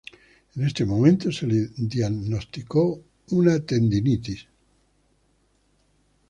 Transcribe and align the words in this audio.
En 0.55 0.65
ese 0.65 0.83
momento 0.83 1.31
se 1.31 1.45
le 1.45 1.67
diagnosticó 1.77 2.99
una 3.29 3.59
tendinitis. 3.63 4.47